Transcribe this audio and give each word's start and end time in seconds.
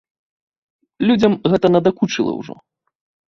Людзям 1.09 1.33
гэта 1.53 1.71
надакучыла 1.75 2.31
ўжо. 2.41 2.55